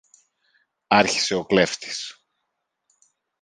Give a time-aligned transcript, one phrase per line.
[0.87, 2.21] άρχισε ο κλέφτης.